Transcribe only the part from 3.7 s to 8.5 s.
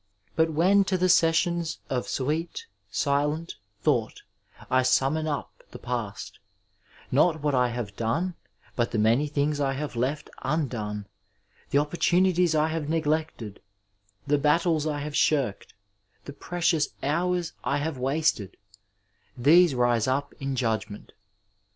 thought I summon up the past, not what I have done